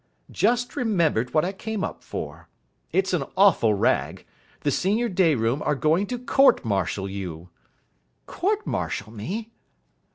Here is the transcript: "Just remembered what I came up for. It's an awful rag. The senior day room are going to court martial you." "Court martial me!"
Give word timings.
"Just 0.31 0.75
remembered 0.75 1.31
what 1.31 1.45
I 1.45 1.51
came 1.51 1.83
up 1.83 2.03
for. 2.03 2.49
It's 2.91 3.13
an 3.13 3.23
awful 3.37 3.75
rag. 3.75 4.25
The 4.61 4.71
senior 4.71 5.07
day 5.09 5.35
room 5.35 5.61
are 5.61 5.75
going 5.75 6.07
to 6.07 6.17
court 6.17 6.65
martial 6.65 7.07
you." 7.07 7.49
"Court 8.25 8.65
martial 8.65 9.11
me!" 9.11 9.51